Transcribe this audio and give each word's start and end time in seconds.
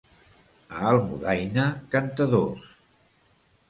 A 0.77 0.87
Almudaina, 0.93 1.69
cantadors. 1.95 2.69